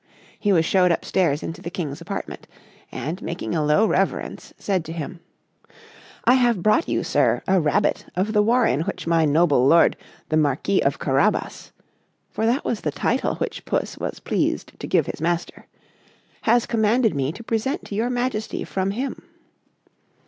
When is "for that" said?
12.31-12.65